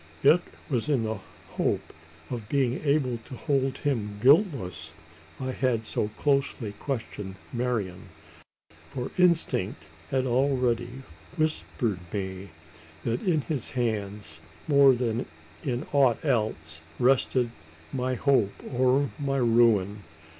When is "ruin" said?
19.37-20.01